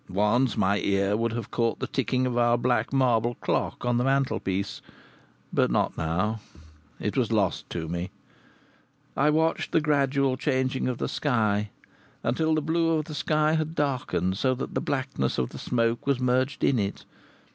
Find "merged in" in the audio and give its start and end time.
16.19-16.79